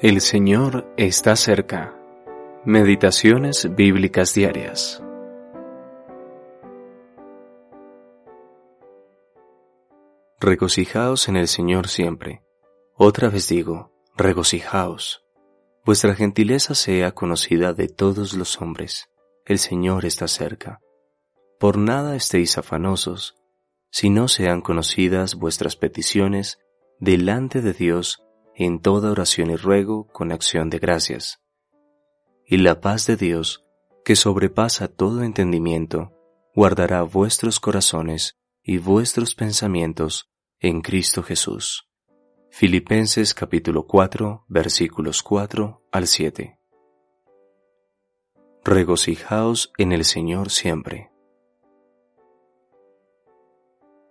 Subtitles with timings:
[0.00, 1.92] El Señor está cerca.
[2.64, 5.02] Meditaciones bíblicas diarias.
[10.38, 12.44] Regocijaos en el Señor siempre.
[12.94, 15.24] Otra vez digo, regocijaos.
[15.84, 19.10] Vuestra gentileza sea conocida de todos los hombres.
[19.46, 20.78] El Señor está cerca.
[21.58, 23.34] Por nada estéis afanosos,
[23.90, 26.60] si no sean conocidas vuestras peticiones
[27.00, 28.22] delante de Dios
[28.60, 31.40] en toda oración y ruego con acción de gracias.
[32.44, 33.64] Y la paz de Dios,
[34.04, 36.12] que sobrepasa todo entendimiento,
[36.56, 41.88] guardará vuestros corazones y vuestros pensamientos en Cristo Jesús.
[42.50, 46.58] Filipenses capítulo 4 versículos 4 al 7.
[48.64, 51.12] Regocijaos en el Señor siempre.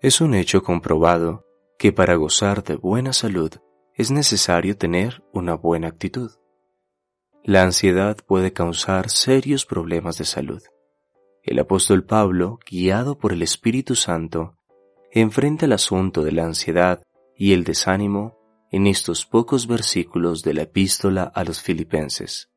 [0.00, 1.44] Es un hecho comprobado
[1.80, 3.50] que para gozar de buena salud
[3.96, 6.30] es necesario tener una buena actitud.
[7.42, 10.62] La ansiedad puede causar serios problemas de salud.
[11.42, 14.58] El apóstol Pablo, guiado por el Espíritu Santo,
[15.10, 17.02] enfrenta el asunto de la ansiedad
[17.36, 18.36] y el desánimo
[18.70, 22.50] en estos pocos versículos de la epístola a los filipenses.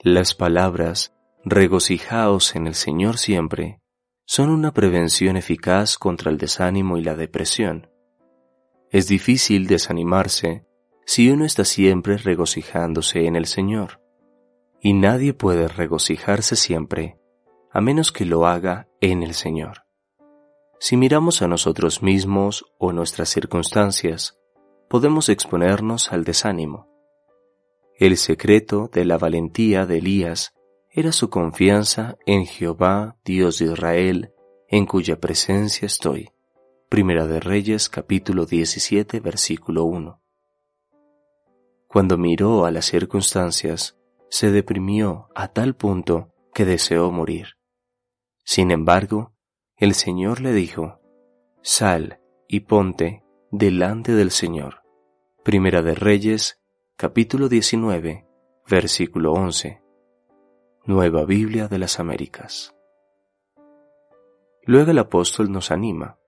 [0.00, 3.80] Las palabras regocijaos en el Señor siempre
[4.24, 7.88] son una prevención eficaz contra el desánimo y la depresión.
[8.90, 10.64] Es difícil desanimarse
[11.04, 14.00] si uno está siempre regocijándose en el Señor.
[14.80, 17.18] Y nadie puede regocijarse siempre
[17.76, 19.84] a menos que lo haga en el Señor.
[20.80, 24.38] Si miramos a nosotros mismos o nuestras circunstancias,
[24.88, 26.88] podemos exponernos al desánimo.
[27.98, 30.54] El secreto de la valentía de Elías
[30.90, 34.32] era su confianza en Jehová, Dios de Israel,
[34.68, 36.30] en cuya presencia estoy.
[36.88, 40.22] Primera de Reyes capítulo 17 versículo 1.
[41.88, 47.56] Cuando miró a las circunstancias, se deprimió a tal punto que deseó morir.
[48.44, 49.32] Sin embargo,
[49.76, 51.00] el Señor le dijo,
[51.60, 54.84] Sal y ponte delante del Señor.
[55.42, 56.62] Primera de Reyes
[56.94, 58.28] capítulo 19
[58.70, 59.82] versículo 11.
[60.84, 62.76] Nueva Biblia de las Américas.
[64.62, 66.20] Luego el apóstol nos anima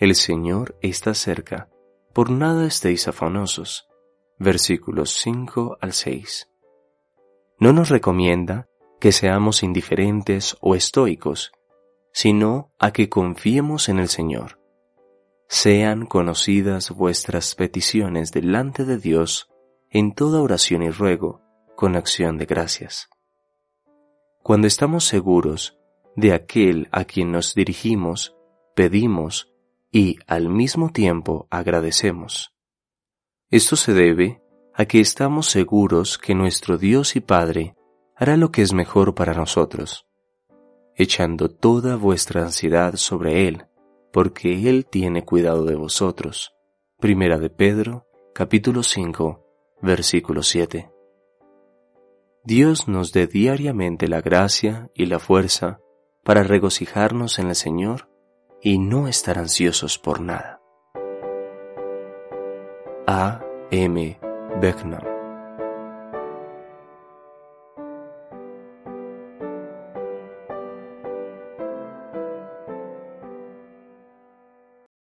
[0.00, 1.68] el Señor está cerca,
[2.14, 3.86] por nada estéis afanosos.
[4.38, 6.48] Versículos 5 al 6.
[7.58, 8.66] No nos recomienda
[8.98, 11.52] que seamos indiferentes o estoicos,
[12.12, 14.58] sino a que confiemos en el Señor.
[15.48, 19.50] Sean conocidas vuestras peticiones delante de Dios
[19.90, 21.42] en toda oración y ruego,
[21.76, 23.10] con acción de gracias.
[24.42, 25.78] Cuando estamos seguros
[26.16, 28.34] de aquel a quien nos dirigimos,
[28.74, 29.49] pedimos
[29.92, 32.54] y al mismo tiempo agradecemos.
[33.50, 34.40] Esto se debe
[34.74, 37.74] a que estamos seguros que nuestro Dios y Padre
[38.14, 40.06] hará lo que es mejor para nosotros,
[40.94, 43.66] echando toda vuestra ansiedad sobre Él,
[44.12, 46.52] porque Él tiene cuidado de vosotros.
[46.98, 49.44] Primera de Pedro, capítulo 5,
[49.82, 50.90] versículo 7.
[52.44, 55.80] Dios nos dé diariamente la gracia y la fuerza
[56.22, 58.09] para regocijarnos en el Señor
[58.62, 60.60] y no estar ansiosos por nada.
[63.06, 63.40] A.
[63.70, 64.18] M.
[64.60, 65.09] Beckner